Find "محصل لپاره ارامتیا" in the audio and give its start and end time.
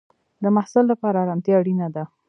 0.55-1.55